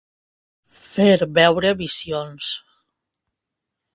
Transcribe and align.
Fer 0.77 1.27
veure 1.39 1.75
visions. 1.83 2.49